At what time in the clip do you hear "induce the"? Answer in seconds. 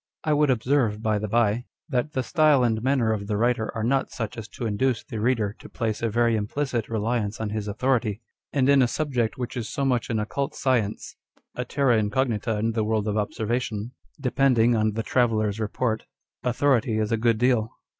4.65-5.19